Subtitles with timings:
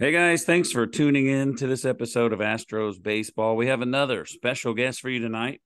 [0.00, 3.56] Hey guys, thanks for tuning in to this episode of Astros Baseball.
[3.56, 5.60] We have another special guest for you tonight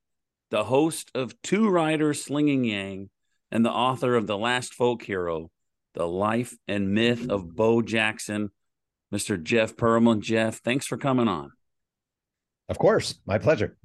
[0.50, 3.10] the host of Two Writers Slinging Yang
[3.50, 5.50] and the author of The Last Folk Hero,
[5.92, 8.48] The Life and Myth of Bo Jackson,
[9.14, 9.40] Mr.
[9.40, 10.22] Jeff Pearlman.
[10.22, 11.52] Jeff, thanks for coming on.
[12.70, 13.76] Of course, my pleasure.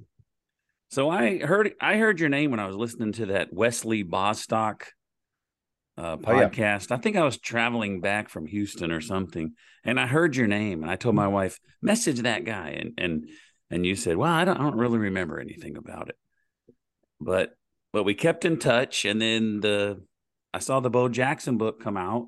[0.92, 4.94] So I heard I heard your name when I was listening to that Wesley Bostock
[5.98, 6.88] uh, podcast.
[6.92, 6.98] Oh, yeah.
[6.98, 9.54] I think I was traveling back from Houston or something,
[9.84, 13.30] and I heard your name, and I told my wife, "Message that guy," and and
[13.70, 16.16] and you said, "Well, I don't, I don't really remember anything about it,"
[17.20, 17.56] but
[17.94, 20.04] but we kept in touch, and then the
[20.54, 22.28] I saw the Bo Jackson book come out.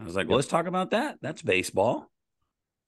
[0.00, 1.18] I was like, "Well, let's talk about that.
[1.22, 2.10] That's baseball."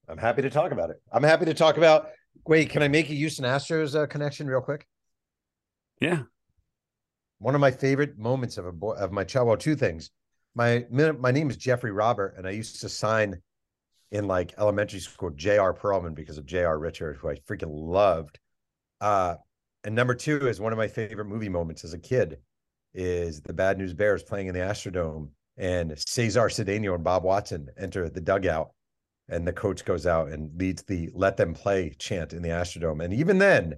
[0.09, 1.01] I'm happy to talk about it.
[1.13, 2.09] I'm happy to talk about.
[2.47, 4.87] Wait, can I make a Houston Astros uh, connection real quick?
[6.01, 6.25] Yeah
[7.45, 9.49] one of my favorite moments of a boy of my child.
[9.49, 10.11] Well, two things.
[10.55, 13.39] My my name is Jeffrey Robert, and I used to sign
[14.13, 15.75] in like elementary school J.R.
[15.75, 16.79] Pearlman because of J.R.
[16.79, 18.39] Richard, who I freaking loved.
[18.99, 19.35] Uh,
[19.85, 22.39] and number two is one of my favorite movie moments as a kid
[22.95, 27.69] is the Bad News Bears playing in the Astrodome, and Cesar Cedeno and Bob Watson
[27.77, 28.71] enter the dugout,
[29.29, 33.05] and the coach goes out and leads the "Let Them Play" chant in the Astrodome.
[33.05, 33.75] And even then,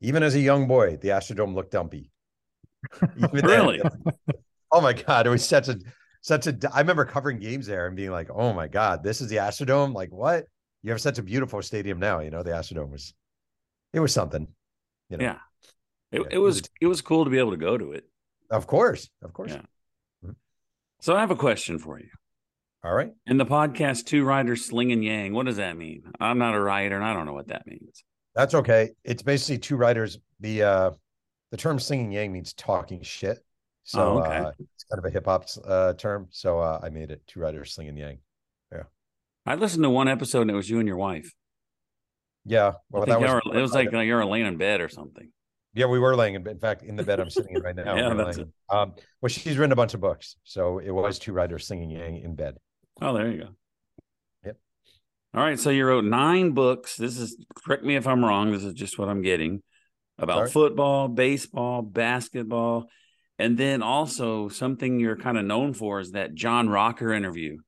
[0.00, 2.10] even as a young boy, the Astrodome looked dumpy
[3.32, 3.80] really?
[4.72, 5.78] oh my god, it was such a
[6.20, 6.56] such a.
[6.72, 9.94] I remember covering games there and being like, "Oh my god, this is the Astrodome."
[9.94, 10.46] Like, what?
[10.82, 12.20] You have such a beautiful stadium now.
[12.20, 13.14] You know, the Astrodome was,
[13.92, 14.46] it was something.
[15.08, 15.24] You know?
[15.24, 15.38] Yeah,
[16.12, 18.04] it, yeah, it was it was cool to be able to go to it.
[18.50, 19.52] Of course, of course.
[19.52, 19.62] Yeah.
[20.24, 20.32] Mm-hmm.
[21.00, 22.08] So I have a question for you.
[22.84, 23.10] All right.
[23.26, 25.32] In the podcast, two writers slinging yang.
[25.32, 26.04] What does that mean?
[26.20, 28.04] I'm not a writer, and I don't know what that means.
[28.36, 28.90] That's okay.
[29.02, 30.18] It's basically two riders.
[30.40, 30.90] The uh
[31.50, 33.38] the term slinging yang means talking shit.
[33.84, 34.38] So oh, okay.
[34.38, 36.26] uh, it's kind of a hip hop uh, term.
[36.30, 38.18] So uh, I made it two writers slinging yang.
[38.72, 38.84] Yeah.
[39.46, 41.32] I listened to one episode and it was you and your wife.
[42.44, 42.74] Yeah.
[42.90, 45.30] Well, that was, were, it was like you're laying in bed or something.
[45.72, 46.54] Yeah, we were laying in bed.
[46.54, 47.94] In fact, in the bed I'm sitting in right now.
[47.94, 48.48] yeah, that's it.
[48.70, 50.36] Um, well, she's written a bunch of books.
[50.42, 52.56] So it was two writers slinging yang in bed.
[53.00, 53.48] Oh, there you go.
[54.46, 54.56] Yep.
[55.34, 55.60] All right.
[55.60, 56.96] So you wrote nine books.
[56.96, 58.50] This is, correct me if I'm wrong.
[58.50, 59.62] This is just what I'm getting
[60.18, 60.50] about Sorry?
[60.50, 62.88] football, baseball, basketball,
[63.38, 67.58] and then also something you're kind of known for is that John Rocker interview.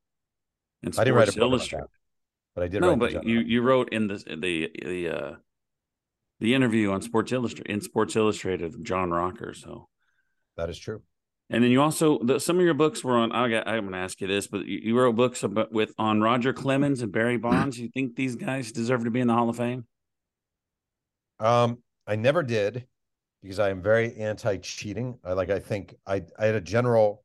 [0.82, 1.88] In Sports I didn't write a Illustrated,
[2.54, 2.80] but I did.
[2.80, 5.32] No, but you you wrote in the the the uh,
[6.40, 9.54] the interview on Sports Illustrated in Sports Illustrated John Rocker.
[9.54, 9.88] So
[10.56, 11.02] that is true.
[11.50, 13.32] And then you also the, some of your books were on.
[13.32, 15.92] I got, I'm going to ask you this, but you, you wrote books about with
[15.98, 17.78] on Roger Clemens and Barry Bonds.
[17.78, 19.86] You think these guys deserve to be in the Hall of Fame?
[21.40, 22.86] Um, I never did
[23.42, 25.18] because I am very anti-cheating.
[25.24, 27.22] I like I think I I had a general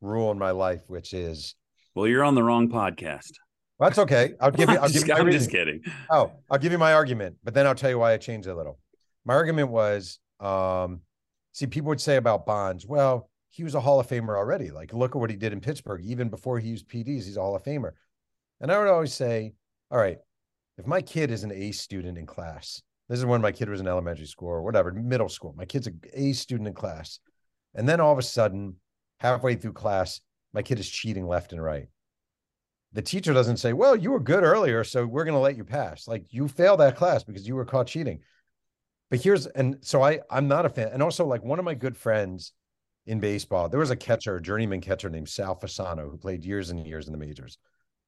[0.00, 1.56] rule in my life which is
[1.96, 3.32] well, you're on the wrong podcast.
[3.78, 4.34] Well, that's okay.
[4.38, 4.76] I'll give you.
[4.80, 5.82] I'll just, give you I'm just kidding.
[6.10, 8.54] Oh, I'll give you my argument, but then I'll tell you why I changed a
[8.54, 8.78] little.
[9.24, 11.00] My argument was, um,
[11.52, 14.70] see, people would say about Bonds, well, he was a Hall of Famer already.
[14.70, 16.02] Like, look at what he did in Pittsburgh.
[16.04, 17.92] Even before he used PEDs, he's a Hall of Famer.
[18.60, 19.54] And I would always say,
[19.90, 20.18] all right,
[20.76, 23.80] if my kid is an A student in class this is when my kid was
[23.80, 25.54] in elementary school or whatever, middle school.
[25.56, 27.20] My kid's a A student in class.
[27.74, 28.76] And then all of a sudden,
[29.20, 30.20] halfway through class,
[30.52, 31.88] my kid is cheating left and right.
[32.92, 35.64] The teacher doesn't say, Well, you were good earlier, so we're going to let you
[35.64, 36.08] pass.
[36.08, 38.20] Like you failed that class because you were caught cheating.
[39.10, 40.88] But here's, and so I, I'm not a fan.
[40.92, 42.52] And also, like one of my good friends
[43.06, 46.70] in baseball, there was a catcher, a journeyman catcher named Sal Fasano, who played years
[46.70, 47.58] and years in the majors.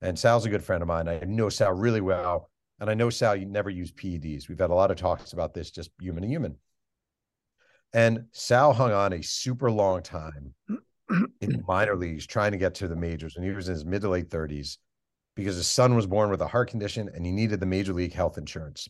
[0.01, 1.09] And Sal's a good friend of mine.
[1.09, 2.51] I know Sal really well.
[2.81, 4.49] And I know, Sal, you never use PEDs.
[4.49, 6.57] We've had a lot of talks about this, just human to human.
[7.93, 10.55] And Sal hung on a super long time
[11.41, 14.03] in minor leagues trying to get to the majors when he was in his mid
[14.03, 14.77] to late 30s
[15.35, 18.13] because his son was born with a heart condition and he needed the major league
[18.13, 18.89] health insurance.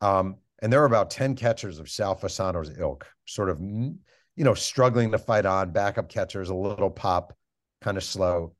[0.00, 3.98] Um, and there were about 10 catchers of Sal Fasano's ilk, sort of, you
[4.36, 7.34] know, struggling to fight on, backup catchers, a little pop,
[7.80, 8.54] kind of slow,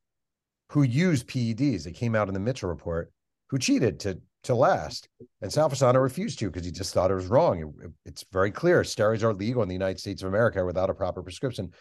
[0.70, 1.86] who used PEDs.
[1.86, 3.12] It came out in the Mitchell report,
[3.48, 5.08] who cheated to to last.
[5.42, 7.74] And Sal Fasano refused to because he just thought it was wrong.
[7.82, 10.94] It, it's very clear steroids are legal in the United States of America without a
[10.94, 11.72] proper prescription.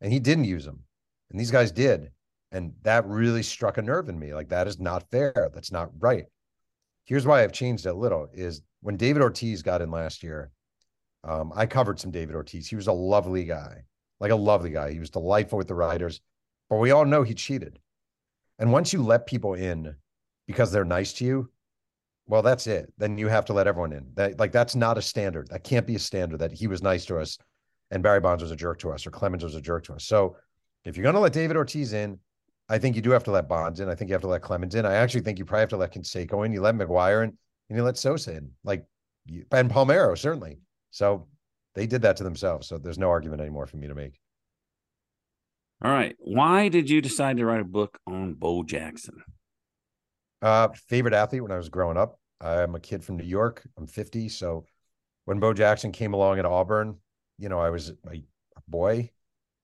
[0.00, 0.80] And he didn't use them.
[1.30, 2.10] And these guys did.
[2.52, 4.32] And that really struck a nerve in me.
[4.32, 5.50] Like, that is not fair.
[5.52, 6.24] That's not right.
[7.04, 10.50] Here's why I've changed a little is when David Ortiz got in last year,
[11.24, 12.68] um, I covered some David Ortiz.
[12.68, 13.84] He was a lovely guy,
[14.20, 14.92] like a lovely guy.
[14.92, 16.20] He was delightful with the writers,
[16.70, 17.78] but we all know he cheated.
[18.58, 19.96] And once you let people in
[20.46, 21.50] because they're nice to you,
[22.26, 22.92] well, that's it.
[22.96, 24.06] Then you have to let everyone in.
[24.14, 25.48] That like that's not a standard.
[25.48, 27.38] That can't be a standard that he was nice to us
[27.90, 30.04] and Barry Bonds was a jerk to us or Clemens was a jerk to us.
[30.04, 30.36] So
[30.84, 32.18] if you're gonna let David Ortiz in,
[32.68, 33.88] I think you do have to let Bonds in.
[33.88, 34.86] I think you have to let Clemens in.
[34.86, 36.52] I actually think you probably have to let Canseco in.
[36.52, 37.36] You let McGwire in,
[37.68, 38.50] and you let Sosa in.
[38.64, 38.86] Like
[39.52, 40.58] and Palmeiro, certainly.
[40.90, 41.28] So
[41.74, 42.68] they did that to themselves.
[42.68, 44.18] So there's no argument anymore for me to make.
[45.82, 46.16] All right.
[46.18, 49.22] Why did you decide to write a book on Bo Jackson?
[50.44, 52.20] Uh, favorite athlete when I was growing up.
[52.38, 53.66] I'm a kid from New York.
[53.78, 54.28] I'm 50.
[54.28, 54.66] So
[55.24, 56.98] when Bo Jackson came along at Auburn,
[57.38, 58.18] you know, I was a
[58.68, 59.10] boy.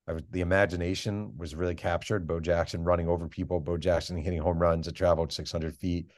[0.08, 2.26] I was, the imagination was really captured.
[2.26, 6.10] Bo Jackson running over people, Bo Jackson hitting home runs that traveled 600 feet,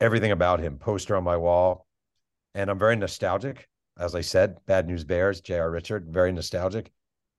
[0.00, 1.86] everything about him, poster on my wall.
[2.54, 3.68] And I'm very nostalgic.
[3.98, 5.70] As I said, Bad News Bears, J.R.
[5.70, 6.90] Richard, very nostalgic.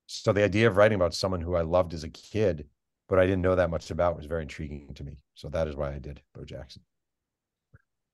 [0.05, 2.67] So the idea of writing about someone who I loved as a kid,
[3.11, 5.17] but I didn't know that much about was very intriguing to me.
[5.35, 6.81] So that is why I did Bo Jackson.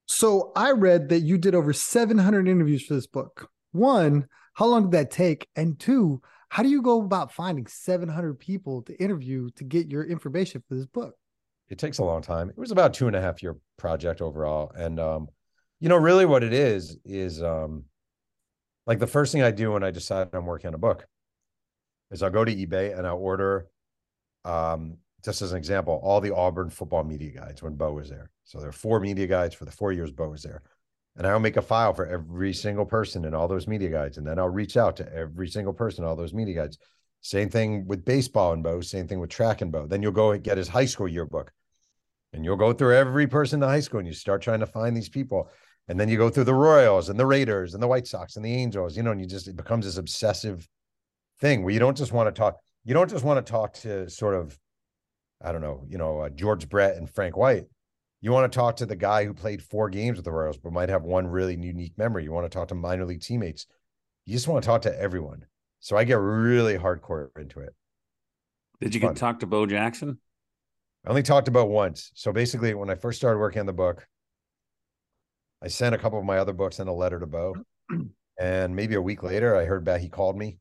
[0.06, 3.48] So I read that you did over 700 interviews for this book.
[3.70, 5.46] One, how long did that take?
[5.54, 10.02] And two, how do you go about finding 700 people to interview to get your
[10.02, 11.14] information for this book?
[11.68, 12.50] It takes a long time.
[12.50, 14.72] It was about two and a half year project overall.
[14.74, 15.28] And, um,
[15.78, 17.84] you know, really what it is, is um,
[18.84, 21.06] like the first thing I do when I decide I'm working on a book
[22.10, 23.68] is I'll go to eBay and I'll order
[24.44, 28.30] um, just as an example, all the Auburn football media guides when Bo was there.
[28.44, 30.62] So there are four media guides for the four years Bo was there.
[31.16, 34.18] And I'll make a file for every single person in all those media guides.
[34.18, 36.78] And then I'll reach out to every single person all those media guides.
[37.20, 39.86] Same thing with baseball and Bo, same thing with track and Bo.
[39.86, 41.52] Then you'll go and get his high school yearbook.
[42.32, 44.66] And you'll go through every person in the high school and you start trying to
[44.66, 45.50] find these people.
[45.88, 48.44] And then you go through the Royals and the Raiders and the White Sox and
[48.44, 50.68] the Angels, you know, and you just, it becomes this obsessive
[51.40, 52.58] thing where you don't just want to talk,
[52.88, 54.58] you don't just want to talk to sort of
[55.44, 57.66] I don't know, you know, uh, George Brett and Frank White.
[58.22, 60.72] You want to talk to the guy who played four games with the Royals, but
[60.72, 62.24] might have one really unique memory.
[62.24, 63.66] You want to talk to minor league teammates.
[64.24, 65.44] You just want to talk to everyone.
[65.80, 67.74] So I get really hardcore into it.
[68.80, 70.18] Did you get to talk to Bo Jackson?
[71.06, 72.10] I only talked about once.
[72.14, 74.08] So basically, when I first started working on the book,
[75.62, 77.54] I sent a couple of my other books and a letter to Bo.
[78.40, 80.00] And maybe a week later, I heard back.
[80.00, 80.58] He called me.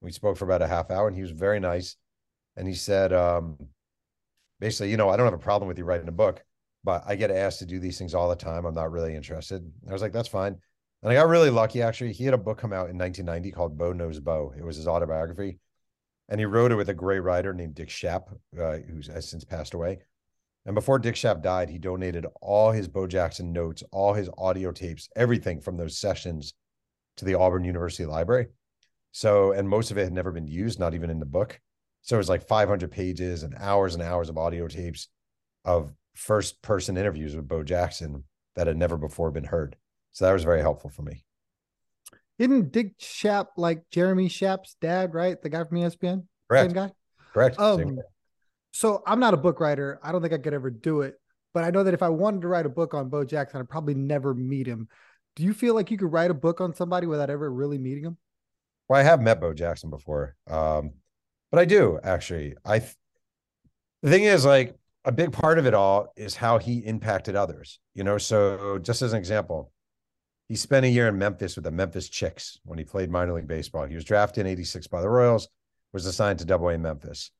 [0.00, 1.96] We spoke for about a half hour, and he was very nice.
[2.56, 3.56] And he said, um,
[4.60, 6.42] basically, you know, I don't have a problem with you writing a book,
[6.84, 8.64] but I get asked to do these things all the time.
[8.64, 9.70] I'm not really interested.
[9.88, 10.56] I was like, that's fine.
[11.02, 12.12] And I got really lucky actually.
[12.12, 14.52] He had a book come out in 1990 called Bo Knows Bo.
[14.56, 15.58] It was his autobiography.
[16.28, 18.24] And he wrote it with a great writer named Dick Schaap,
[18.58, 20.00] uh, who's has since passed away.
[20.66, 24.70] And before Dick Schaap died, he donated all his Bo Jackson notes, all his audio
[24.70, 26.52] tapes, everything from those sessions
[27.16, 28.48] to the Auburn University Library.
[29.12, 31.60] So, and most of it had never been used, not even in the book.
[32.02, 35.08] So it was like 500 pages and hours and hours of audio tapes
[35.64, 38.24] of first person interviews with Bo Jackson
[38.56, 39.76] that had never before been heard.
[40.12, 41.24] So that was very helpful for me.
[42.38, 45.40] Didn't Dick Schaap like Jeremy Schaap's dad, right?
[45.40, 46.24] The guy from ESPN?
[46.48, 46.70] Correct.
[46.70, 46.92] Same guy?
[47.32, 47.58] Correct.
[47.58, 47.98] Um,
[48.72, 49.98] so I'm not a book writer.
[50.02, 51.20] I don't think I could ever do it.
[51.52, 53.68] But I know that if I wanted to write a book on Bo Jackson, I'd
[53.68, 54.88] probably never meet him.
[55.34, 58.04] Do you feel like you could write a book on somebody without ever really meeting
[58.04, 58.16] him?
[58.88, 60.34] Well, I have met Bo Jackson before.
[60.46, 60.92] Um,
[61.50, 62.54] but I do actually.
[62.64, 62.94] I th-
[64.02, 67.78] the thing is like a big part of it all is how he impacted others.
[67.94, 69.72] You know, so just as an example,
[70.48, 73.48] he spent a year in Memphis with the Memphis Chicks when he played minor league
[73.48, 73.86] baseball.
[73.86, 75.48] He was drafted in 86 by the Royals,
[75.92, 77.30] was assigned to Double A Memphis.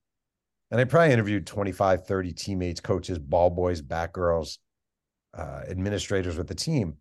[0.70, 4.58] And I probably interviewed 25, 30 teammates, coaches, ball boys, back girls,
[5.36, 6.96] uh, administrators with the team.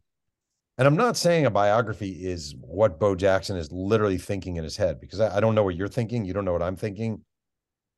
[0.77, 4.77] And I'm not saying a biography is what Bo Jackson is literally thinking in his
[4.77, 6.23] head because I, I, don't know what you're thinking.
[6.23, 7.23] You don't know what I'm thinking.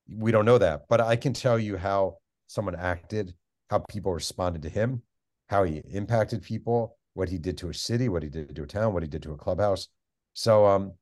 [0.10, 0.84] We don't know that.
[0.88, 3.34] But I can tell you how someone acted,
[3.70, 5.02] how people responded to him,
[5.48, 8.68] how he impacted people, what he did to a city, what he did to a
[8.68, 9.90] town, what he did to a clubhouse.
[10.34, 10.94] So um,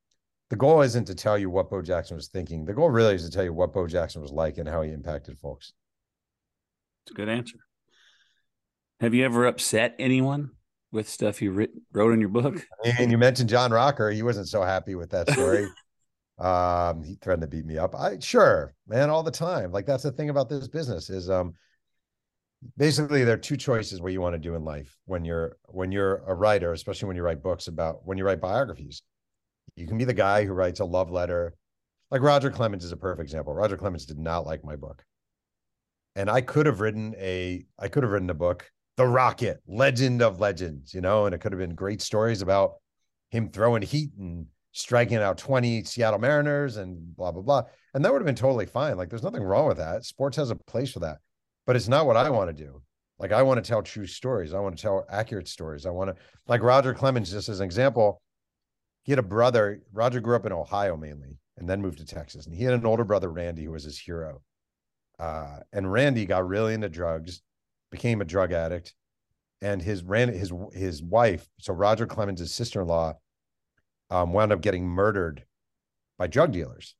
[0.50, 2.66] the goal isn't to tell you what Bo Jackson was thinking.
[2.66, 4.92] The goal really is to tell you what Bo Jackson was like and how he
[4.92, 5.74] impacted folks.
[7.06, 7.58] It's a good answer.
[9.00, 10.52] Have you ever upset anyone?
[10.92, 12.66] With stuff you writ- wrote in your book.
[13.00, 14.10] And you mentioned John Rocker.
[14.10, 15.68] He wasn't so happy with that story.
[16.40, 17.96] um, he threatened to beat me up.
[17.96, 19.72] I sure, man, all the time.
[19.72, 21.54] Like that's the thing about this business is um
[22.76, 25.92] basically there are two choices what you want to do in life when you're when
[25.92, 29.04] you're a writer, especially when you write books about when you write biographies.
[29.76, 31.54] You can be the guy who writes a love letter.
[32.10, 33.54] Like Roger Clemens is a perfect example.
[33.54, 35.04] Roger Clemens did not like my book.
[36.16, 40.22] And I could have written a I could have written a book the Rocket, legend
[40.22, 42.74] of legends, you know, and it could have been great stories about
[43.30, 47.64] him throwing heat and striking out 20 Seattle Mariners and blah, blah, blah.
[47.94, 48.98] And that would have been totally fine.
[48.98, 50.04] Like, there's nothing wrong with that.
[50.06, 51.20] Sports has a place for that,
[51.66, 52.82] but it's not what I want to do.
[53.20, 54.54] Like, I want to tell true stories.
[54.54, 55.86] I want to tell accurate stories.
[55.86, 56.16] I want to,
[56.48, 58.22] like Roger Clemens, just as an example,
[59.04, 59.82] he had a brother.
[59.92, 62.46] Roger grew up in Ohio mainly and then moved to Texas.
[62.46, 64.42] And he had an older brother, Randy, who was his hero.
[65.20, 67.42] uh, and Randy got really into drugs,
[67.92, 68.94] became a drug addict,
[69.62, 73.14] and his ran his his wife, so Roger Clemens' sister in law,
[74.10, 75.44] um, wound up getting murdered
[76.18, 76.96] by drug dealers.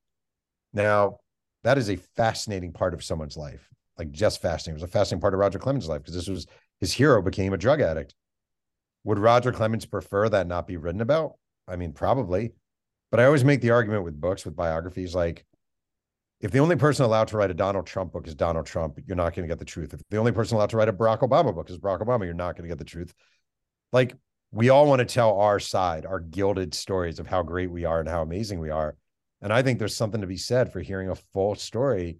[0.72, 1.18] Now,
[1.64, 3.68] that is a fascinating part of someone's life,
[3.98, 4.78] like just fascinating.
[4.78, 6.46] It was a fascinating part of Roger Clemens' life because this was
[6.80, 8.14] his hero became a drug addict.
[9.04, 11.32] Would Roger Clemens prefer that not be written about?
[11.66, 12.52] I mean, probably.
[13.10, 15.44] But I always make the argument with books, with biographies, like
[16.40, 19.16] if the only person allowed to write a Donald Trump book is Donald Trump, you're
[19.16, 19.92] not going to get the truth.
[19.92, 22.34] If the only person allowed to write a Barack Obama book is Barack Obama, you're
[22.34, 23.12] not going to get the truth.
[23.92, 24.14] Like
[24.52, 28.00] we all want to tell our side, our gilded stories of how great we are
[28.00, 28.96] and how amazing we are.
[29.42, 32.18] And I think there's something to be said for hearing a full story.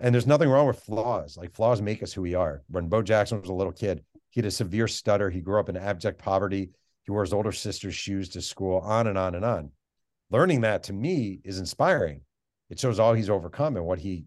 [0.00, 1.36] And there's nothing wrong with flaws.
[1.36, 2.62] Like flaws make us who we are.
[2.68, 5.30] When Bo Jackson was a little kid, he had a severe stutter.
[5.30, 6.70] He grew up in abject poverty.
[7.02, 9.72] He wore his older sister's shoes to school, on and on and on.
[10.30, 12.22] Learning that to me is inspiring
[12.72, 14.24] it shows all he's overcome and what he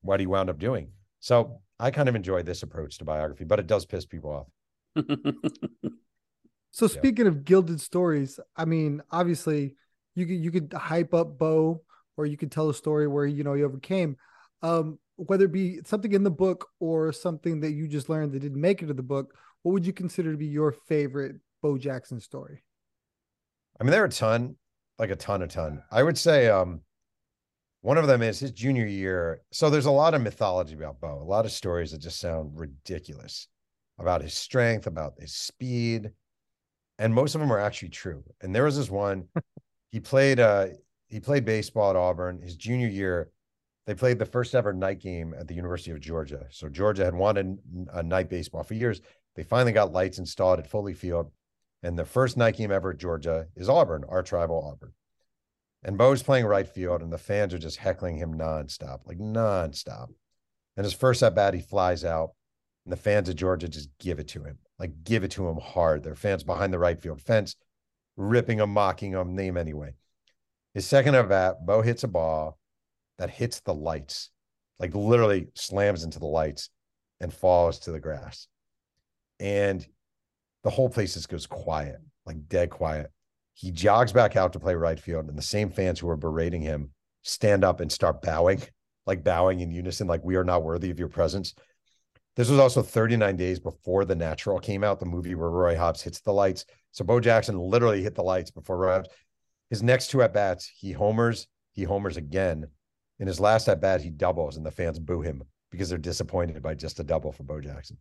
[0.00, 0.88] what he wound up doing.
[1.20, 4.46] So I kind of enjoy this approach to biography, but it does piss people
[4.96, 5.04] off.
[6.70, 7.32] so speaking yeah.
[7.32, 9.76] of gilded stories, I mean, obviously
[10.14, 11.82] you could you could hype up Bo
[12.16, 14.16] or you could tell a story where you know he overcame.
[14.62, 18.40] Um, whether it be something in the book or something that you just learned that
[18.40, 19.34] didn't make it to the book,
[19.64, 22.64] what would you consider to be your favorite Bo Jackson story?
[23.78, 24.56] I mean, there are a ton,
[24.98, 25.82] like a ton, a ton.
[25.90, 26.80] I would say um
[27.82, 29.42] one of them is his junior year.
[29.50, 32.52] So there's a lot of mythology about Bo, a lot of stories that just sound
[32.54, 33.48] ridiculous
[33.98, 36.10] about his strength, about his speed,
[36.98, 38.22] and most of them are actually true.
[38.40, 39.28] And there was this one.
[39.90, 40.68] he played uh
[41.08, 43.30] he played baseball at Auburn his junior year.
[43.86, 46.46] They played the first ever night game at the University of Georgia.
[46.50, 47.58] So Georgia had wanted
[47.92, 49.00] a night baseball for years.
[49.34, 51.32] They finally got lights installed at Foley Field,
[51.82, 54.92] and the first night game ever at Georgia is Auburn, our tribal Auburn.
[55.84, 60.08] And Bo's playing right field, and the fans are just heckling him nonstop, like nonstop.
[60.76, 62.30] And his first at bat, he flies out,
[62.84, 65.58] and the fans of Georgia just give it to him, like give it to him
[65.58, 66.02] hard.
[66.02, 67.56] Their fans behind the right field fence,
[68.16, 69.94] ripping him, mocking him, name anyway.
[70.74, 72.58] His second at bat, Bo hits a ball
[73.18, 74.30] that hits the lights,
[74.78, 76.70] like literally slams into the lights
[77.20, 78.46] and falls to the grass.
[79.38, 79.86] And
[80.62, 83.10] the whole place just goes quiet, like dead quiet.
[83.54, 86.62] He jogs back out to play right field, and the same fans who are berating
[86.62, 86.90] him
[87.22, 88.62] stand up and start bowing,
[89.06, 91.54] like bowing in unison, like we are not worthy of your presence.
[92.34, 96.00] This was also 39 days before The Natural came out, the movie where Roy Hobbs
[96.00, 96.64] hits the lights.
[96.92, 99.10] So Bo Jackson literally hit the lights before Roy Hobbs.
[99.68, 102.66] His next two at bats, he homers, he homers again.
[103.18, 106.62] In his last at bat, he doubles, and the fans boo him because they're disappointed
[106.62, 107.98] by just a double for Bo Jackson.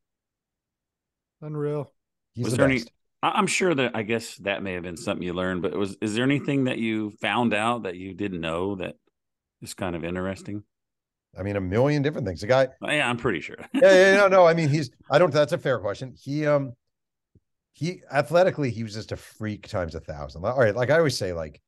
[1.41, 1.91] Unreal.
[2.34, 2.81] He's was the there best.
[2.84, 2.91] any
[3.24, 6.16] I'm sure that I guess that may have been something you learned, but was is
[6.16, 8.96] there anything that you found out that you didn't know that
[9.62, 10.63] is kind of interesting?
[11.38, 12.42] I mean, a million different things.
[12.42, 13.56] The guy, oh, yeah, I'm pretty sure.
[13.74, 14.46] yeah, yeah, no, no.
[14.46, 14.90] I mean, he's.
[15.10, 15.32] I don't.
[15.32, 16.16] That's a fair question.
[16.20, 16.74] He, um,
[17.74, 20.44] he athletically, he was just a freak times a thousand.
[20.44, 21.62] All right, like I always say, like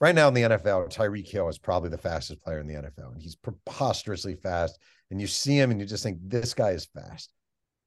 [0.00, 3.12] right now in the NFL, Tyreek Hill is probably the fastest player in the NFL,
[3.12, 4.78] and he's preposterously fast.
[5.10, 7.32] And you see him, and you just think this guy is fast.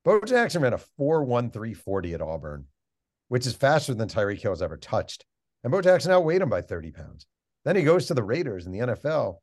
[0.03, 2.65] Bo Jackson ran a four one three forty at Auburn
[3.27, 5.25] which is faster than Tyreek Hill has ever touched.
[5.63, 7.25] And Bo Jackson outweighed him by 30 pounds.
[7.65, 9.37] Then he goes to the Raiders in the NFL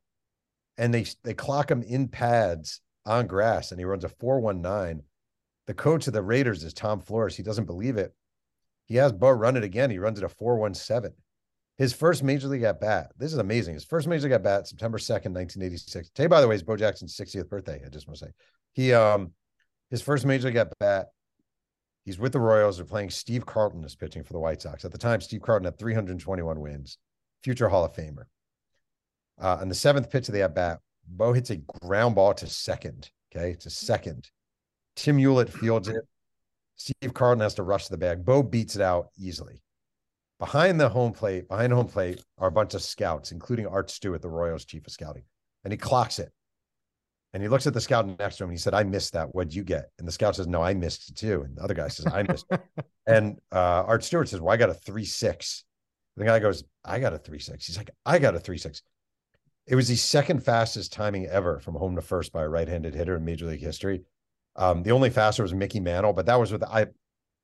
[0.77, 5.03] and they they clock him in pads on grass and he runs a 419.
[5.67, 7.35] The coach of the Raiders is Tom Flores.
[7.35, 8.13] He doesn't believe it.
[8.85, 9.89] He has Bo run it again.
[9.89, 11.11] He runs it a 417.
[11.77, 13.11] His first major league at bat.
[13.17, 13.73] This is amazing.
[13.73, 16.09] His first major league at bat, September 2nd, 1986.
[16.09, 17.81] Today, by the way, is Bo Jackson's 60th birthday.
[17.85, 18.31] I just want to say.
[18.73, 19.31] He um
[19.89, 21.07] his first major league at bat,
[22.05, 22.77] He's with the Royals.
[22.77, 24.85] They're playing Steve Carlton is pitching for the White Sox.
[24.85, 26.99] At the time, Steve Carlton had 321 wins,
[27.43, 28.25] future Hall of Famer.
[29.41, 32.47] Uh, on the seventh pitch of the at bat, Bo hits a ground ball to
[32.47, 33.09] second.
[33.35, 34.29] Okay, to second.
[34.95, 36.03] Tim Hulett fields it.
[36.77, 38.23] Steve Carlton has to rush to the bag.
[38.23, 39.61] Bo beats it out easily.
[40.39, 44.21] Behind the home plate, behind home plate are a bunch of scouts, including Art Stewart,
[44.21, 45.23] the Royals chief of scouting,
[45.63, 46.31] and he clocks it.
[47.35, 49.35] And he looks at the scout next to him and he said, I missed that.
[49.35, 49.91] What'd you get?
[49.99, 51.41] And the scout says, No, I missed it too.
[51.41, 52.61] And the other guy says, I missed it.
[53.07, 55.65] And uh, Art Stewart says, Well, I got a three six.
[56.15, 57.67] The guy goes, I got a three six.
[57.67, 58.83] He's like, I got a three six.
[59.67, 63.17] It was the second fastest timing ever from home to first by a right-handed hitter
[63.17, 64.03] in Major League history.
[64.55, 66.87] Um, the only faster was Mickey Mantle, but that was with I.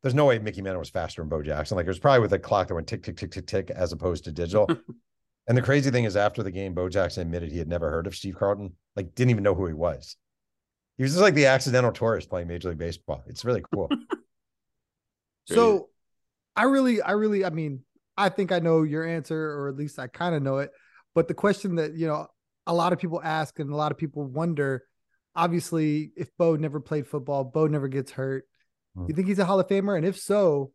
[0.01, 1.75] There's no way Mickey Mantle was faster than Bo Jackson.
[1.75, 3.91] Like it was probably with a clock that went tick tick tick tick tick as
[3.91, 4.69] opposed to digital.
[5.48, 8.07] and the crazy thing is, after the game, Bo Jackson admitted he had never heard
[8.07, 8.71] of Steve Carlton.
[8.95, 10.15] Like didn't even know who he was.
[10.98, 13.24] He was just like the accidental tourist playing Major League Baseball.
[13.27, 13.89] It's really cool.
[15.45, 15.89] so
[16.55, 17.81] I really, I really, I mean,
[18.17, 20.71] I think I know your answer, or at least I kind of know it.
[21.15, 22.27] But the question that, you know,
[22.67, 24.83] a lot of people ask and a lot of people wonder
[25.36, 28.48] obviously, if Bo never played football, Bo never gets hurt.
[28.95, 29.05] Hmm.
[29.07, 29.98] You think he's a Hall of Famer?
[29.98, 30.71] And if so,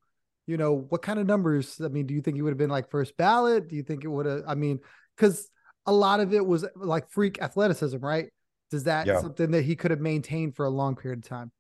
[0.46, 1.80] you know, what kind of numbers?
[1.82, 3.68] I mean, do you think he would have been like first ballot?
[3.68, 4.42] Do you think it would have?
[4.46, 4.80] I mean,
[5.16, 5.49] because
[5.87, 8.31] a lot of it was like freak athleticism, right?
[8.71, 9.21] Does that Yeah.
[9.21, 11.52] something that he could have maintained for a long period of time?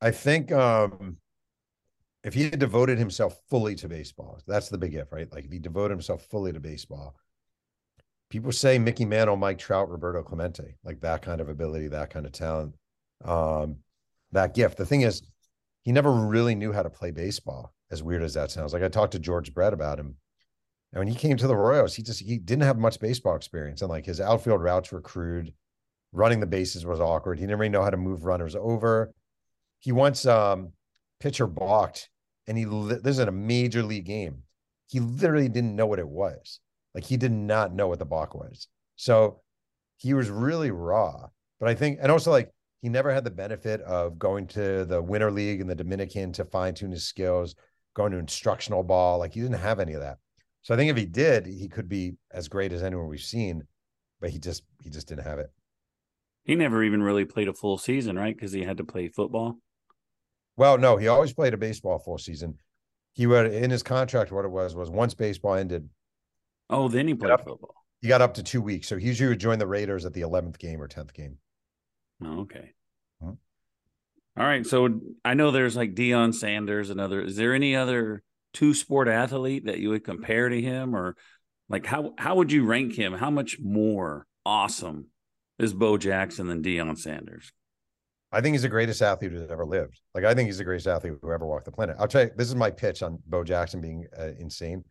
[0.00, 1.18] I think um
[2.24, 5.30] if he had devoted himself fully to baseball, that's the big if, right?
[5.32, 7.16] Like if he devoted himself fully to baseball,
[8.30, 12.26] people say Mickey Mantle, Mike Trout, Roberto Clemente, like that kind of ability, that kind
[12.26, 12.74] of talent,
[13.24, 13.78] um,
[14.30, 14.76] that gift.
[14.78, 15.22] The thing is,
[15.82, 18.72] he never really knew how to play baseball, as weird as that sounds.
[18.72, 20.16] Like I talked to George Brett about him.
[20.92, 23.82] And when he came to the Royals, he just he didn't have much baseball experience.
[23.82, 25.52] And like his outfield routes were crude,
[26.12, 27.38] running the bases was awkward.
[27.38, 29.12] He didn't really know how to move runners over.
[29.78, 30.72] He once um
[31.20, 32.10] pitcher balked
[32.46, 34.42] and he this is in a major league game.
[34.88, 36.60] He literally didn't know what it was.
[36.94, 38.68] Like he did not know what the balk was.
[38.96, 39.40] So
[39.96, 41.28] he was really raw.
[41.58, 42.50] But I think, and also like
[42.82, 46.44] he never had the benefit of going to the winter league in the Dominican to
[46.44, 47.54] fine tune his skills,
[47.94, 49.18] going to instructional ball.
[49.18, 50.18] Like he didn't have any of that.
[50.62, 53.64] So I think if he did, he could be as great as anyone we've seen,
[54.20, 55.50] but he just he just didn't have it.
[56.44, 58.34] He never even really played a full season, right?
[58.34, 59.58] Because he had to play football.
[60.56, 62.58] Well, no, he always played a baseball full season.
[63.14, 64.32] He would in his contract.
[64.32, 65.88] What it was was once baseball ended,
[66.70, 67.44] Oh, then he played Yep.
[67.44, 67.74] football.
[68.00, 68.88] he got up to two weeks.
[68.88, 71.38] So he usually would join the Raiders at the eleventh game or tenth game.
[72.24, 72.72] Oh, okay.
[73.22, 73.36] Mhm.
[74.36, 74.64] All right.
[74.66, 77.20] So I know there's like Deion Sanders and other.
[77.22, 81.16] Is there any other two sport athlete that you would compare to him, or
[81.68, 83.12] like how how would you rank him?
[83.12, 85.06] How much more awesome
[85.58, 87.52] is Bo Jackson than Deion Sanders?
[88.30, 90.00] I think he's the greatest athlete who's ever lived.
[90.14, 91.96] Like I think he's the greatest athlete who ever walked the planet.
[91.98, 94.84] I'll tell you, this is my pitch on Bo Jackson being uh, insane.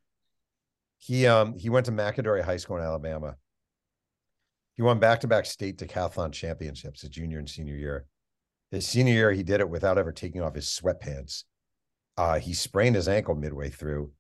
[1.00, 3.36] He um he went to McAdory High School in Alabama.
[4.75, 8.06] He won back-to-back state decathlon championships his junior and senior year.
[8.72, 11.44] His senior year, he did it without ever taking off his sweatpants.
[12.22, 14.12] Uh, he sprained his ankle midway through.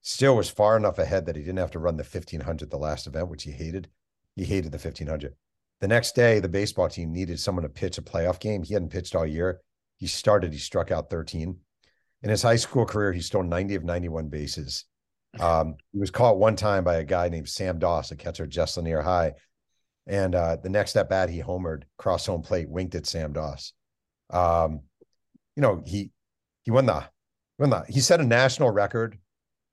[0.00, 3.06] Still was far enough ahead that he didn't have to run the 1500, the last
[3.06, 3.90] event, which he hated.
[4.34, 5.34] He hated the 1500.
[5.82, 8.62] The next day, the baseball team needed someone to pitch a playoff game.
[8.62, 9.60] He hadn't pitched all year.
[9.98, 11.58] He started, he struck out 13.
[12.22, 14.86] In his high school career, he stole 90 of 91 bases.
[15.38, 18.48] Um, he was caught one time by a guy named Sam Doss, a catcher at
[18.48, 19.34] Jess Lanier High.
[20.08, 23.72] And uh, the next at bat, he homered, cross home plate, winked at Sam Doss.
[24.30, 24.80] Um,
[25.54, 26.10] you know, he
[26.64, 27.04] he won the
[27.88, 29.18] he set a national record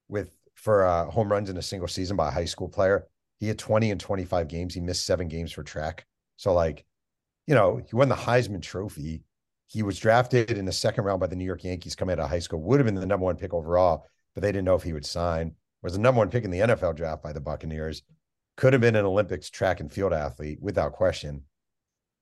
[0.10, 3.08] with for uh, home runs in a single season by a high school player.
[3.40, 4.74] He had 20 and 25 games.
[4.74, 6.06] He missed seven games for track.
[6.36, 6.84] So, like,
[7.46, 9.24] you know, he won the Heisman Trophy.
[9.68, 12.30] He was drafted in the second round by the New York Yankees coming out of
[12.30, 14.84] high school, would have been the number one pick overall, but they didn't know if
[14.84, 15.54] he would sign.
[15.84, 18.02] Was the number one pick in the NFL draft by the Buccaneers.
[18.56, 21.44] Could have been an Olympics track and field athlete without question.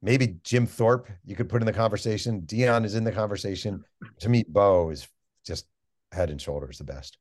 [0.02, 2.42] Maybe Jim Thorpe, you could put in the conversation.
[2.42, 3.84] Deion is in the conversation.
[4.20, 5.08] To me, Bo is
[5.46, 5.66] just
[6.12, 7.18] head and shoulders the best.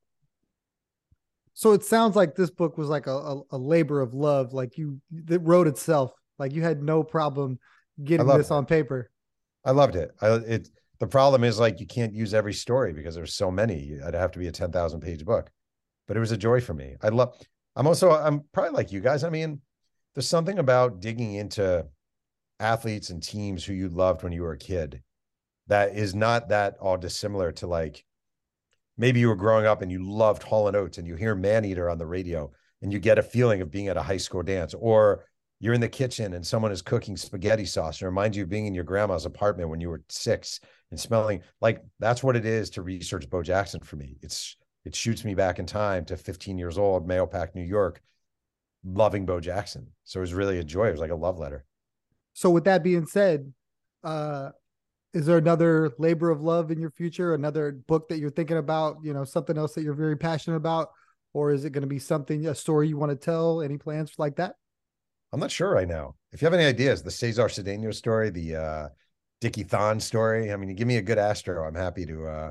[1.54, 4.52] So it sounds like this book was like a, a, a labor of love.
[4.52, 6.12] Like you, it wrote itself.
[6.38, 7.58] Like you had no problem
[8.02, 8.54] getting this it.
[8.54, 9.10] on paper.
[9.64, 10.10] I loved it.
[10.20, 13.98] I, it the problem is like you can't use every story because there's so many.
[14.04, 15.50] I'd have to be a ten thousand page book,
[16.08, 16.96] but it was a joy for me.
[17.02, 17.36] I love.
[17.76, 19.22] I'm also I'm probably like you guys.
[19.22, 19.60] I mean,
[20.14, 21.86] there's something about digging into
[22.60, 25.02] athletes and teams who you loved when you were a kid
[25.66, 28.04] that is not that all dissimilar to like
[28.96, 31.90] maybe you were growing up and you loved Hall and Oates and you hear Maneater
[31.90, 32.50] on the radio
[32.82, 35.24] and you get a feeling of being at a high school dance or
[35.60, 38.66] you're in the kitchen and someone is cooking spaghetti sauce and reminds you of being
[38.66, 42.70] in your grandma's apartment when you were six and smelling like that's what it is
[42.70, 44.16] to research Bo Jackson for me.
[44.22, 48.02] It's it shoots me back in time to 15 years old, Mahopac, New York,
[48.84, 49.86] loving Bo Jackson.
[50.04, 50.88] So it was really a joy.
[50.88, 51.64] It was like a love letter.
[52.34, 53.50] So with that being said,
[54.02, 54.50] uh,
[55.14, 57.34] is there another labor of love in your future?
[57.34, 58.98] Another book that you're thinking about?
[59.02, 60.90] You know, something else that you're very passionate about,
[61.32, 63.62] or is it going to be something a story you want to tell?
[63.62, 64.56] Any plans like that?
[65.32, 66.16] I'm not sure right now.
[66.32, 68.88] If you have any ideas, the Cesar Cedeno story, the uh
[69.40, 70.52] Dickie Thon story.
[70.52, 71.66] I mean, you give me a good Astro.
[71.66, 72.50] I'm happy to uh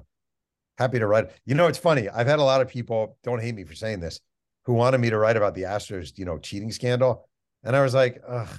[0.78, 1.32] happy to write.
[1.45, 2.10] You know, it's funny.
[2.10, 4.19] I've had a lot of people, don't hate me for saying this,
[4.65, 7.28] who wanted me to write about the Astros, you know, cheating scandal.
[7.63, 8.49] And I was like, ugh,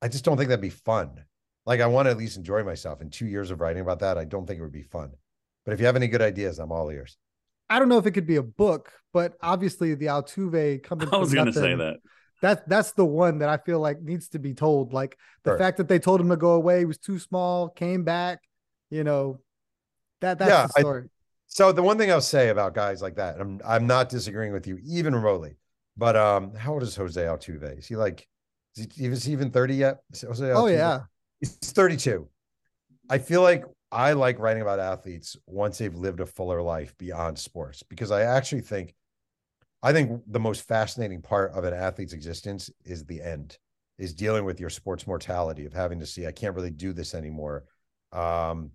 [0.00, 1.24] I just don't think that'd be fun.
[1.66, 3.00] Like I want to at least enjoy myself.
[3.00, 5.10] In two years of writing about that, I don't think it would be fun.
[5.64, 7.16] But if you have any good ideas, I'm all ears.
[7.70, 11.08] I don't know if it could be a book, but obviously the Altuve coming.
[11.12, 11.96] I was going going to say that.
[12.42, 14.92] That that's the one that I feel like needs to be told.
[14.92, 15.58] Like the Sure.
[15.58, 18.40] fact that they told him to go away, he was too small, came back.
[18.90, 19.40] You know,
[20.20, 21.08] that that's Yeah, the I- story.
[21.46, 24.66] So the one thing I'll say about guys like that, I'm I'm not disagreeing with
[24.66, 25.56] you even remotely.
[25.98, 27.78] But um, how old is Jose Altuve?
[27.78, 28.26] Is he like
[28.76, 29.98] is he, is he even 30 yet?
[30.12, 31.00] Is Jose oh yeah,
[31.42, 32.28] He's 32.
[33.10, 37.38] I feel like I like writing about athletes once they've lived a fuller life beyond
[37.38, 38.94] sports because I actually think
[39.82, 43.58] I think the most fascinating part of an athlete's existence is the end,
[43.98, 47.14] is dealing with your sports mortality of having to see I can't really do this
[47.14, 47.64] anymore.
[48.12, 48.70] Um,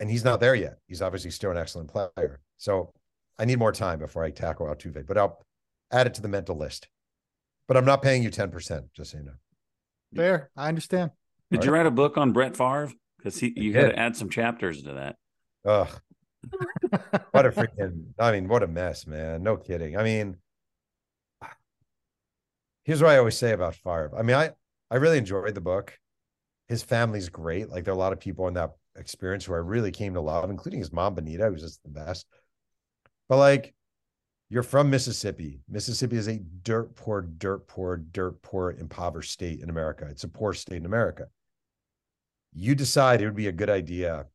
[0.00, 0.78] and he's not there yet.
[0.86, 2.40] He's obviously still an excellent player.
[2.56, 2.94] So
[3.38, 5.44] I need more time before I tackle Altuve, but I'll
[5.92, 6.88] add it to the mental list.
[7.68, 9.32] But I'm not paying you 10%, just so you know.
[10.14, 10.50] Fair.
[10.56, 11.10] I understand.
[11.50, 12.92] Did you write a book on Brett Favre?
[13.18, 15.16] Because he you had to add some chapters to that.
[15.64, 15.88] Ugh.
[17.30, 19.42] what a freaking I mean, what a mess, man.
[19.42, 19.96] No kidding.
[19.96, 20.36] I mean,
[22.84, 24.12] here's what I always say about Favre.
[24.16, 24.50] I mean, I
[24.90, 25.98] I really enjoyed the book.
[26.68, 27.68] His family's great.
[27.68, 30.20] Like there are a lot of people in that experience who I really came to
[30.20, 32.26] love, including his mom Bonita, who's just the best.
[33.28, 33.74] But like,
[34.48, 35.60] you're from Mississippi.
[35.68, 40.06] Mississippi is a dirt poor, dirt poor, dirt poor, impoverished state in America.
[40.08, 41.26] It's a poor state in America.
[42.58, 44.26] You decide it would be a good idea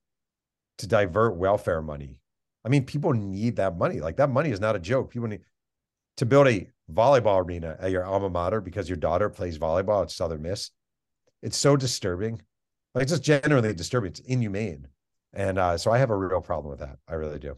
[0.78, 2.20] to divert welfare money.
[2.64, 4.00] I mean, people need that money.
[4.00, 5.10] Like that money is not a joke.
[5.10, 5.42] People need
[6.18, 10.12] to build a volleyball arena at your alma mater because your daughter plays volleyball at
[10.12, 10.70] Southern Miss.
[11.42, 12.40] It's so disturbing.
[12.94, 14.12] Like it's just generally disturbing.
[14.12, 14.88] It's inhumane.
[15.34, 17.00] And uh, so I have a real problem with that.
[17.08, 17.58] I really do.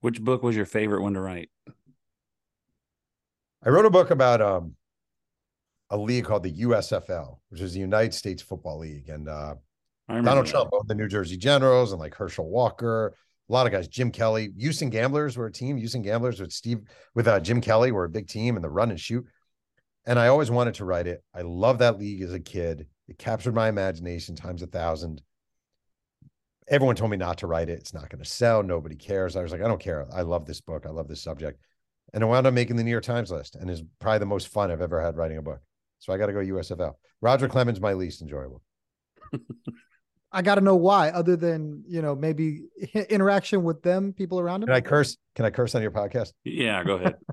[0.00, 1.50] Which book was your favorite one to write?
[3.62, 4.76] I wrote a book about um,
[5.90, 9.08] a league called the USFL, which is the United States Football League.
[9.08, 9.54] And uh,
[10.08, 10.46] Donald.
[10.46, 13.14] Trump owned the New Jersey Generals and like Herschel Walker,
[13.50, 15.76] a lot of guys, Jim Kelly, Houston Gamblers were a team.
[15.76, 16.82] Houston Gamblers with Steve,
[17.16, 19.26] with uh, Jim Kelly were a big team in the run and shoot.
[20.06, 21.24] And I always wanted to write it.
[21.34, 22.86] I love that league as a kid.
[23.08, 25.20] It captured my imagination times a thousand.
[26.68, 27.80] Everyone told me not to write it.
[27.80, 28.62] It's not going to sell.
[28.62, 29.34] Nobody cares.
[29.34, 30.06] I was like, I don't care.
[30.12, 30.86] I love this book.
[30.86, 31.60] I love this subject.
[32.14, 34.46] And I wound up making the New York Times list and is probably the most
[34.46, 35.60] fun I've ever had writing a book.
[36.00, 36.94] So I got to go USFL.
[37.20, 38.62] Roger Clemens, my least enjoyable.
[40.32, 42.62] I got to know why, other than you know maybe
[43.10, 44.68] interaction with them, people around him.
[44.68, 45.16] Can I curse?
[45.34, 46.32] Can I curse on your podcast?
[46.44, 47.16] Yeah, go ahead.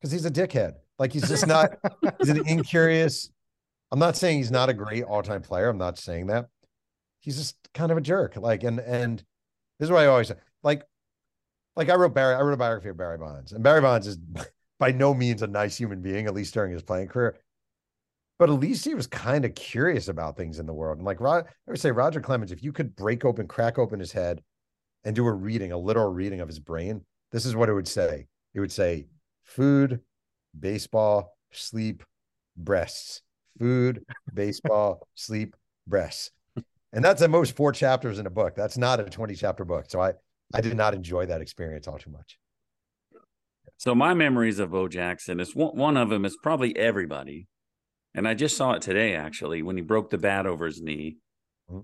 [0.00, 0.74] Because he's a dickhead.
[0.98, 1.78] Like he's just not.
[2.18, 3.30] he's an incurious,
[3.90, 5.70] I'm not saying he's not a great all-time player.
[5.70, 6.48] I'm not saying that.
[7.20, 8.36] He's just kind of a jerk.
[8.36, 9.18] Like, and and
[9.78, 10.34] this is what I always say.
[10.62, 10.82] Like,
[11.74, 14.18] like I wrote Barry, I wrote a biography of Barry Bonds, and Barry Bonds is
[14.78, 17.38] by no means a nice human being, at least during his playing career.
[18.38, 20.98] But at least he was kind of curious about things in the world.
[20.98, 24.00] And like Rod, I would say Roger Clemens, if you could break open, crack open
[24.00, 24.42] his head
[25.04, 27.88] and do a reading, a literal reading of his brain, this is what it would
[27.88, 28.26] say.
[28.54, 29.06] It would say
[29.44, 30.00] food,
[30.58, 32.02] baseball, sleep,
[32.56, 33.22] breasts
[33.58, 36.30] food, baseball, sleep, breasts.
[36.92, 38.54] And that's at most four chapters in a book.
[38.54, 39.86] That's not a 20 chapter book.
[39.88, 40.12] So I,
[40.52, 42.38] I did not enjoy that experience all too much.
[43.76, 47.48] So my memories of Bo Jackson is one, one of them is probably everybody.
[48.14, 51.16] And I just saw it today, actually, when he broke the bat over his knee.
[51.70, 51.80] Mm-hmm.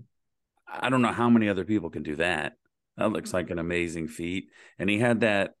[0.67, 2.53] I don't know how many other people can do that.
[2.97, 4.45] That looks like an amazing feat.
[4.79, 5.55] And he had that,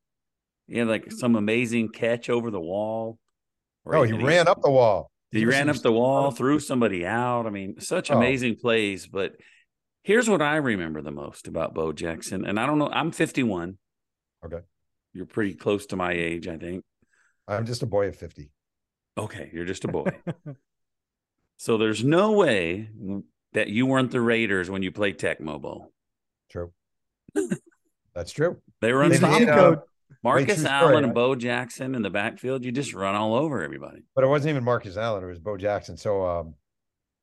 [0.67, 3.19] he had like some amazing catch over the wall.
[3.85, 5.11] Oh, he, he ran up the wall.
[5.31, 7.47] He ran up the wall, threw somebody out.
[7.47, 8.17] I mean, such oh.
[8.17, 9.07] amazing plays.
[9.07, 9.33] But
[10.03, 12.45] here's what I remember the most about Bo Jackson.
[12.45, 13.77] And I don't know, I'm 51.
[14.45, 14.59] Okay.
[15.13, 16.83] You're pretty close to my age, I think.
[17.47, 18.49] I'm just a boy of 50.
[19.17, 19.49] Okay.
[19.53, 20.11] You're just a boy.
[21.57, 22.89] so there's no way
[23.53, 25.91] that you weren't the Raiders when you played Tecmo Bowl.
[26.49, 26.71] True.
[28.15, 28.57] That's true.
[28.81, 29.83] They were unstoppable.
[30.23, 34.03] Marcus Allen and Bo Jackson in the backfield, you just run all over everybody.
[34.13, 35.97] But it wasn't even Marcus Allen; it was Bo Jackson.
[35.97, 36.53] So um,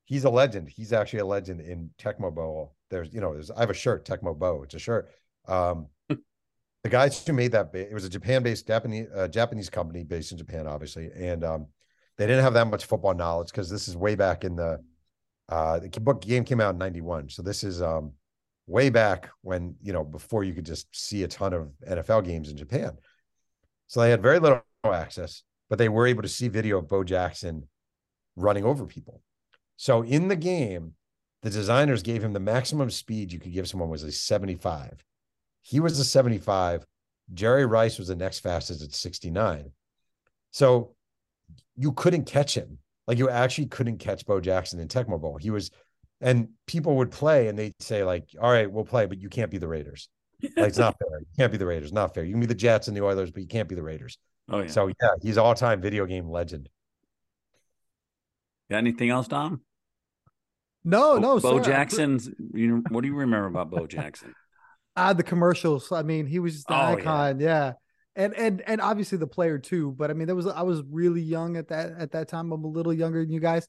[0.05, 0.67] he's a legend.
[0.67, 2.75] He's actually a legend in Tecmo Bowl.
[2.89, 4.63] There's, you know, there's I have a shirt, Tecmo Bowl.
[4.63, 5.09] It's a shirt.
[5.47, 10.31] Um, the guys who made that, it was a Japan-based Japanese uh, Japanese company based
[10.31, 11.67] in Japan, obviously, and um,
[12.19, 14.83] they didn't have that much football knowledge because this is way back in the
[15.47, 17.29] uh, the book game came out in '91.
[17.29, 18.11] So this is um,
[18.67, 22.49] way back when, you know, before you could just see a ton of NFL games
[22.49, 22.91] in Japan.
[23.87, 27.05] So they had very little access, but they were able to see video of Bo
[27.05, 27.67] Jackson
[28.35, 29.23] running over people.
[29.77, 30.95] So in the game,
[31.41, 35.05] the designers gave him the maximum speed you could give someone was a 75.
[35.61, 36.85] He was a 75.
[37.33, 39.71] Jerry Rice was the next fastest at 69.
[40.51, 40.95] So
[41.75, 42.79] you couldn't catch him.
[43.07, 45.37] Like you actually couldn't catch Bo Jackson in Tecmo Bowl.
[45.37, 45.71] He was
[46.21, 49.49] and people would play and they'd say like all right we'll play but you can't
[49.49, 50.09] be the raiders.
[50.43, 51.19] Like it's not fair.
[51.19, 51.91] You can't be the raiders.
[51.91, 52.23] Not fair.
[52.23, 54.17] You can be the jets and the oilers but you can't be the raiders.
[54.49, 54.67] Oh yeah.
[54.67, 56.69] So yeah he's all-time video game legend.
[58.69, 59.61] Got anything else tom
[60.83, 61.63] no bo, no bo sorry.
[61.63, 64.33] jackson's you know what do you remember about bo jackson?
[64.95, 65.91] Ah the commercials.
[65.93, 67.39] I mean he was just an oh, icon.
[67.39, 67.47] Yeah.
[67.47, 67.73] yeah
[68.19, 71.21] and and and obviously the player too but i mean there was i was really
[71.21, 73.67] young at that at that time i'm a little younger than you guys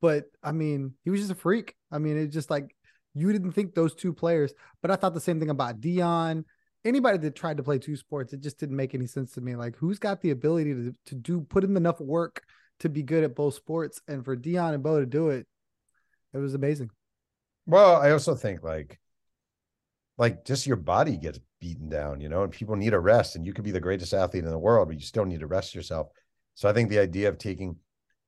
[0.00, 1.74] but I mean, he was just a freak.
[1.90, 2.74] I mean, it's just like
[3.14, 6.44] you didn't think those two players, but I thought the same thing about Deion.
[6.84, 9.56] Anybody that tried to play two sports, it just didn't make any sense to me.
[9.56, 12.42] Like, who's got the ability to to do put in enough work
[12.80, 14.00] to be good at both sports?
[14.06, 15.46] And for Deion and Bo to do it,
[16.32, 16.90] it was amazing.
[17.66, 18.98] Well, I also think like,
[20.18, 23.36] like just your body gets beaten down, you know, and people need a rest.
[23.36, 25.46] And you could be the greatest athlete in the world, but you still need to
[25.46, 26.08] rest yourself.
[26.54, 27.76] So I think the idea of taking,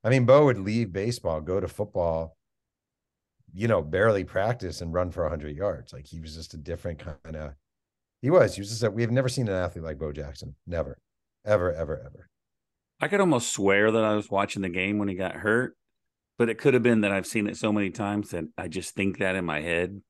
[0.04, 2.36] I mean, Bo would leave baseball, go to football,
[3.52, 5.92] you know, barely practice and run for 100 yards.
[5.92, 7.54] Like he was just a different kind of,
[8.22, 8.54] he was.
[8.54, 10.54] He was just, a, we've never seen an athlete like Bo Jackson.
[10.66, 10.98] Never,
[11.44, 12.28] ever, ever, ever.
[13.00, 15.74] I could almost swear that I was watching the game when he got hurt,
[16.38, 18.94] but it could have been that I've seen it so many times that I just
[18.94, 20.02] think that in my head.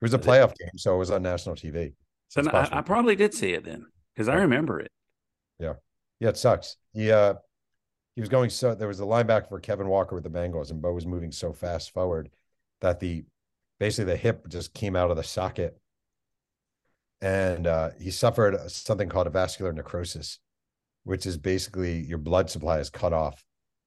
[0.00, 1.94] It was a playoff game, so it was on national TV.
[2.28, 4.90] So I, I, probably did see it then because I remember it.
[5.58, 5.74] Yeah,
[6.20, 6.76] yeah, it sucks.
[6.92, 7.34] He uh,
[8.14, 10.82] he was going so there was a linebacker for Kevin Walker with the Bengals, and
[10.82, 12.30] Bo was moving so fast forward
[12.80, 13.24] that the
[13.78, 15.78] basically the hip just came out of the socket,
[17.20, 20.38] and uh, he suffered something called avascular necrosis,
[21.04, 23.44] which is basically your blood supply is cut off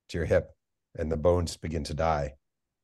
[0.09, 0.51] to your hip,
[0.95, 2.33] and the bones begin to die.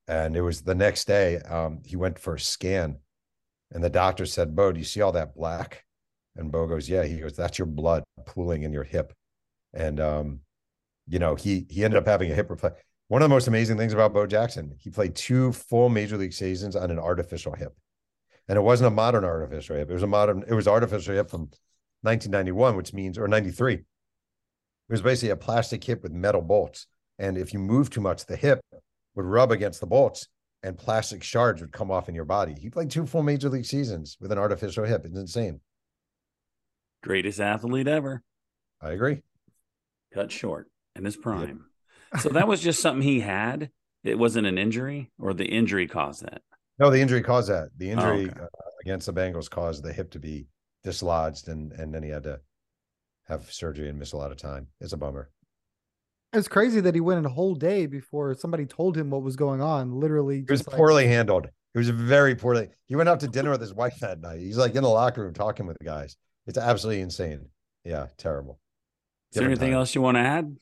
[0.06, 2.98] And it was the next day um, he went for a scan,
[3.74, 5.84] and the doctor said, "Bo, do you see all that black?"
[6.36, 9.12] And Bo goes, "Yeah." He goes, "That's your blood pooling in your hip,"
[9.74, 10.40] and um,
[11.06, 13.76] you know he he ended up having a hip replacement one of the most amazing
[13.76, 17.76] things about Bo Jackson, he played two full major league seasons on an artificial hip.
[18.48, 19.90] And it wasn't a modern artificial hip.
[19.90, 21.42] It was a modern, it was artificial hip from
[22.02, 23.74] 1991, which means, or 93.
[23.74, 23.84] It
[24.88, 26.86] was basically a plastic hip with metal bolts.
[27.18, 28.60] And if you move too much, the hip
[29.14, 30.28] would rub against the bolts
[30.64, 32.54] and plastic shards would come off in your body.
[32.58, 35.04] He played two full major league seasons with an artificial hip.
[35.04, 35.60] It's insane.
[37.02, 38.22] Greatest athlete ever.
[38.80, 39.22] I agree.
[40.12, 41.66] Cut short in his prime.
[42.20, 43.70] So that was just something he had.
[44.04, 46.42] It wasn't an injury, or the injury caused that.
[46.78, 47.70] No, the injury caused that.
[47.76, 48.40] The injury oh, okay.
[48.40, 50.46] uh, against the Bengals caused the hip to be
[50.82, 52.40] dislodged, and and then he had to
[53.28, 54.68] have surgery and miss a lot of time.
[54.80, 55.30] It's a bummer.
[56.34, 59.60] It's crazy that he went a whole day before somebody told him what was going
[59.60, 59.92] on.
[59.92, 60.76] Literally, it was like...
[60.76, 61.46] poorly handled.
[61.46, 62.68] It was very poorly.
[62.86, 64.40] He went out to dinner with his wife that night.
[64.40, 66.16] He's like in the locker room talking with the guys.
[66.46, 67.46] It's absolutely insane.
[67.84, 68.58] Yeah, terrible.
[69.32, 69.78] Is there anything time.
[69.78, 70.56] else you want to add?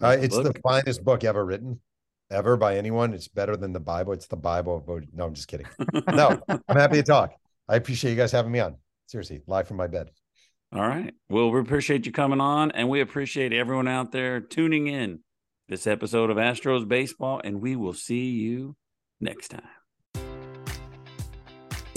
[0.00, 0.54] Uh, it's book.
[0.54, 1.80] the finest book ever written,
[2.30, 3.14] ever by anyone.
[3.14, 4.12] It's better than the Bible.
[4.12, 4.84] It's the Bible.
[5.12, 5.66] No, I'm just kidding.
[6.12, 7.34] no, I'm happy to talk.
[7.68, 8.76] I appreciate you guys having me on.
[9.06, 10.10] Seriously, live from my bed.
[10.72, 11.14] All right.
[11.30, 15.20] Well, we appreciate you coming on, and we appreciate everyone out there tuning in
[15.68, 18.76] this episode of Astros Baseball, and we will see you
[19.20, 19.77] next time.